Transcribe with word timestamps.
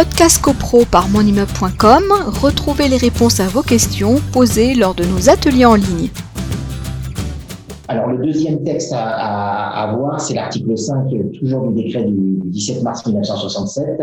Podcast 0.00 0.40
CoPro 0.40 0.86
par 0.90 1.10
monimmeuble.com, 1.10 2.04
retrouvez 2.40 2.88
les 2.88 2.96
réponses 2.96 3.38
à 3.38 3.48
vos 3.48 3.60
questions 3.60 4.14
posées 4.32 4.74
lors 4.74 4.94
de 4.94 5.04
nos 5.04 5.28
ateliers 5.28 5.66
en 5.66 5.74
ligne. 5.74 6.08
Alors, 7.86 8.06
le 8.06 8.24
deuxième 8.24 8.64
texte 8.64 8.94
à, 8.96 9.94
voir, 9.94 10.18
c'est 10.18 10.32
l'article 10.32 10.78
5, 10.78 11.04
toujours 11.38 11.70
du 11.70 11.82
décret 11.82 12.04
du 12.04 12.40
17 12.46 12.82
mars 12.82 13.04
1967, 13.04 14.00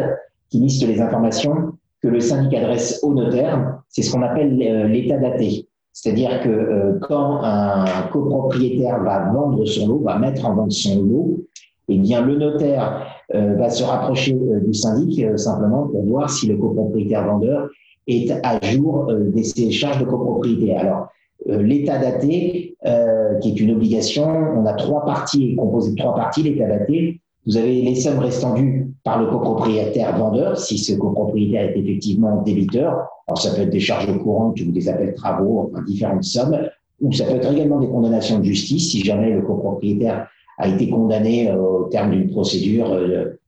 qui 0.52 0.60
liste 0.60 0.86
les 0.86 1.02
informations 1.02 1.74
que 2.04 2.10
le 2.10 2.20
syndic 2.20 2.54
adresse 2.54 3.00
au 3.02 3.16
notaire. 3.16 3.80
C'est 3.90 4.04
ce 4.04 4.12
qu'on 4.12 4.22
appelle 4.22 4.62
euh, 4.62 4.88
l'état 4.88 5.18
daté. 5.18 5.68
C'est-à-dire 5.94 6.42
que 6.44 6.50
euh, 6.50 7.00
quand 7.02 7.42
un 7.42 8.04
copropriétaire 8.12 9.02
va 9.02 9.32
vendre 9.32 9.66
son 9.66 9.88
lot, 9.88 10.04
va 10.06 10.20
mettre 10.20 10.46
en 10.46 10.54
vente 10.54 10.74
son 10.74 11.02
lot, 11.02 11.48
eh 11.90 11.98
bien, 11.98 12.22
le 12.22 12.36
notaire 12.36 13.06
euh, 13.34 13.56
va 13.56 13.70
se 13.70 13.84
rapprocher 13.84 14.38
du 14.66 14.74
syndic 14.74 15.38
simplement 15.38 15.88
pour 15.88 16.06
voir 16.06 16.30
si 16.30 16.48
le 16.48 16.58
copropriétaire 16.58 17.26
vendeur 17.26 17.70
est 18.08 18.32
à 18.44 18.60
jour 18.66 19.08
de 19.08 19.42
ses 19.42 19.72
charges 19.72 20.00
de 20.00 20.06
copropriété. 20.06 20.76
Alors, 20.76 21.10
euh, 21.50 21.62
l'état 21.62 21.98
daté, 22.00 22.76
euh, 22.86 23.36
qui 23.40 23.50
est 23.50 23.60
une 23.60 23.72
obligation. 23.72 24.28
On 24.28 24.66
a 24.66 24.74
trois 24.74 25.06
parties, 25.06 25.56
composé 25.56 25.92
de 25.92 25.96
trois 25.96 26.16
parties, 26.16 26.44
l'état 26.44 26.68
daté. 26.68 27.22
Vous 27.46 27.56
avez 27.56 27.82
les 27.82 27.96
sommes 27.96 28.20
restant 28.20 28.56
dues 28.56 28.92
par 29.04 29.22
le 29.22 29.28
copropriétaire 29.28 30.18
vendeur, 30.18 30.58
si 30.58 30.78
ce 30.78 30.94
copropriétaire 30.94 31.70
est 31.70 31.80
effectivement 31.80 32.42
débiteur. 32.42 33.08
Alors, 33.28 33.42
ça 33.42 33.56
peut 33.56 33.62
être 33.62 33.70
des 33.70 33.80
charges 33.80 34.12
courantes 34.22 34.60
ou 34.60 34.72
des 34.72 34.90
appels 34.90 35.14
travaux, 35.14 35.72
différentes 35.86 36.24
sommes. 36.24 36.58
Ou 37.00 37.14
ça 37.14 37.26
peut 37.26 37.36
être 37.36 37.52
également 37.52 37.80
des 37.80 37.88
condamnations 37.88 38.40
de 38.40 38.44
justice, 38.44 38.92
si 38.92 39.02
jamais 39.02 39.32
le 39.32 39.44
copropriétaire 39.44 40.28
a 40.58 40.68
été 40.68 40.90
condamné 40.90 41.50
euh, 41.50 41.56
au 41.58 41.84
terme 41.86 42.12
d'une 42.12 42.30
procédure. 42.30 42.88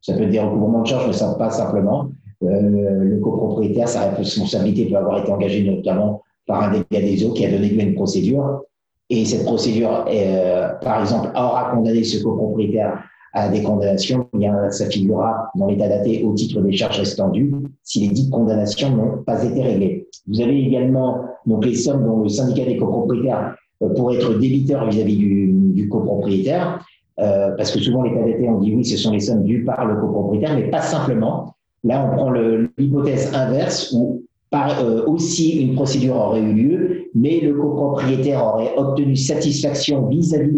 ça 0.01 0.13
peut 0.13 0.23
être 0.23 0.29
des 0.29 0.39
recouvrements 0.39 0.81
de 0.81 0.87
charges, 0.87 1.07
mais 1.07 1.13
ça 1.13 1.35
pas 1.37 1.49
simplement. 1.49 2.09
le 2.41 3.19
copropriétaire, 3.19 3.87
sa 3.87 4.11
responsabilité 4.11 4.85
peut 4.85 4.97
avoir 4.97 5.19
été 5.19 5.31
engagée 5.31 5.63
notamment 5.63 6.23
par 6.49 6.63
un 6.63 6.71
dégât 6.71 7.05
des 7.05 7.23
eaux 7.23 7.31
qui 7.31 7.45
a 7.45 7.51
donné 7.51 7.69
lieu 7.69 7.79
à 7.79 7.83
une 7.83 7.95
procédure. 7.95 8.63
Et 9.09 9.25
cette 9.25 9.43
procédure, 9.43 10.05
euh, 10.07 10.69
par 10.81 11.01
exemple, 11.01 11.29
aura 11.35 11.71
condamné 11.73 12.03
ce 12.03 12.21
copropriétaire 12.21 13.03
à 13.33 13.49
des 13.49 13.61
condamnations, 13.61 14.27
bien, 14.33 14.69
ça 14.71 14.89
figurera 14.89 15.51
dans 15.55 15.67
l'état 15.67 15.87
daté 15.87 16.23
au 16.23 16.33
titre 16.33 16.61
des 16.61 16.71
charges 16.71 16.99
restendues 16.99 17.53
si 17.83 18.01
les 18.01 18.07
dites 18.09 18.31
condamnations 18.31 18.89
n'ont 18.89 19.23
pas 19.23 19.43
été 19.43 19.61
réglées. 19.61 20.07
Vous 20.27 20.41
avez 20.41 20.59
également 20.59 21.23
donc 21.45 21.65
les 21.65 21.75
sommes 21.75 22.03
dont 22.03 22.21
le 22.21 22.29
syndicat 22.29 22.65
des 22.65 22.77
copropriétaires 22.77 23.55
euh, 23.83 23.89
pourrait 23.93 24.15
être 24.15 24.33
débiteur 24.37 24.89
vis-à-vis 24.89 25.17
du, 25.17 25.87
copropriétaire, 25.89 26.85
euh, 27.21 27.51
parce 27.57 27.71
que 27.71 27.79
souvent 27.79 28.03
l'état 28.03 28.21
daté, 28.21 28.47
on 28.47 28.59
dit 28.59 28.73
oui, 28.73 28.85
ce 28.85 28.97
sont 28.97 29.11
les 29.11 29.19
sommes 29.19 29.43
dues 29.43 29.65
par 29.65 29.85
le 29.85 29.95
copropriétaire, 29.95 30.55
mais 30.55 30.69
pas 30.69 30.81
simplement. 30.81 31.55
Là, 31.83 32.05
on 32.05 32.15
prend 32.15 32.31
l'hypothèse 32.31 33.33
inverse 33.33 33.93
où 33.93 34.23
euh, 34.53 35.05
aussi 35.05 35.61
une 35.61 35.75
procédure 35.75 36.15
aurait 36.15 36.41
eu 36.41 36.53
lieu, 36.53 37.09
mais 37.13 37.39
le 37.41 37.53
copropriétaire 37.53 38.45
aurait 38.45 38.73
obtenu 38.77 39.15
satisfaction 39.15 40.07
vis-à-vis 40.07 40.51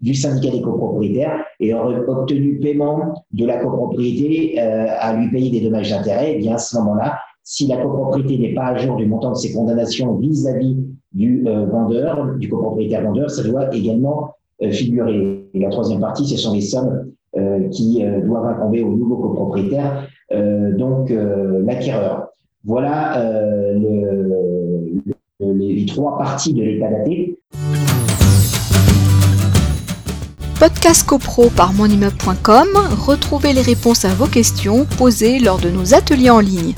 du 0.00 0.14
syndicat 0.14 0.50
des 0.50 0.62
copropriétaires 0.62 1.44
et 1.60 1.74
aurait 1.74 2.00
obtenu 2.06 2.58
paiement 2.58 3.14
de 3.32 3.46
la 3.46 3.58
copropriété 3.58 4.60
euh, 4.60 4.86
à 4.98 5.14
lui 5.14 5.30
payer 5.30 5.50
des 5.50 5.60
dommages 5.60 5.90
d'intérêt. 5.90 6.34
Et 6.34 6.38
bien 6.38 6.54
à 6.54 6.58
ce 6.58 6.76
moment-là, 6.78 7.18
si 7.42 7.66
la 7.66 7.76
copropriété 7.76 8.38
n'est 8.38 8.54
pas 8.54 8.66
à 8.66 8.76
jour 8.78 8.96
du 8.96 9.06
montant 9.06 9.30
de 9.30 9.36
ses 9.36 9.52
condamnations 9.52 10.14
vis-à-vis 10.16 10.76
du 11.12 11.44
vendeur, 11.44 12.34
du 12.38 12.48
copropriétaire 12.48 13.02
vendeur, 13.02 13.30
ça 13.30 13.42
doit 13.44 13.72
également 13.74 14.34
figurer. 14.70 15.46
Et 15.54 15.58
la 15.58 15.70
troisième 15.70 16.00
partie, 16.00 16.26
ce 16.26 16.36
sont 16.36 16.54
les 16.54 16.60
sommes 16.60 17.10
qui 17.70 18.02
doivent 18.24 18.46
incomber 18.46 18.82
au 18.82 18.90
nouveau 18.90 19.16
copropriétaire, 19.16 20.08
donc 20.30 21.10
l'acquéreur. 21.10 22.28
Voilà 22.64 23.20
euh, 25.42 25.52
les 25.52 25.84
trois 25.86 26.16
parties 26.16 26.54
de 26.54 26.62
l'état 26.62 26.88
daté. 26.88 27.38
Podcast 30.58 31.06
CoPro 31.06 31.50
par 31.50 31.72
monimmeuble.com, 31.74 32.68
retrouvez 33.06 33.52
les 33.52 33.60
réponses 33.60 34.04
à 34.04 34.14
vos 34.14 34.26
questions 34.26 34.86
posées 34.96 35.40
lors 35.40 35.58
de 35.58 35.68
nos 35.68 35.92
ateliers 35.92 36.30
en 36.30 36.40
ligne. 36.40 36.74